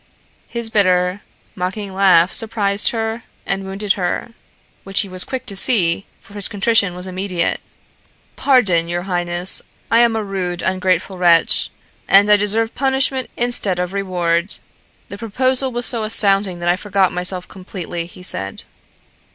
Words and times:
His 0.47 0.71
bitter, 0.71 1.21
mocking 1.53 1.93
laugh 1.93 2.33
surprised 2.33 2.91
and 2.91 3.63
wounded 3.63 3.93
her, 3.93 4.31
which 4.83 5.01
he 5.01 5.07
was 5.09 5.23
quick 5.23 5.45
to 5.45 5.55
see, 5.55 6.07
for 6.21 6.33
his 6.33 6.47
contrition 6.47 6.95
was 6.95 7.05
immediate. 7.05 7.61
"Pardon, 8.35 8.87
your 8.87 9.03
highness. 9.03 9.61
I 9.91 9.99
am 9.99 10.15
a 10.15 10.23
rude, 10.23 10.63
ungrateful 10.63 11.19
wretch, 11.19 11.69
and 12.07 12.31
I 12.31 12.35
deserve 12.35 12.73
punishment 12.73 13.29
instead 13.37 13.77
of 13.77 13.93
reward. 13.93 14.57
The 15.09 15.19
proposal 15.19 15.71
was 15.71 15.85
so 15.85 16.03
astounding 16.03 16.57
that 16.61 16.69
I 16.69 16.77
forgot 16.77 17.11
myself 17.11 17.47
completely," 17.47 18.07
he 18.07 18.23
said. 18.23 18.63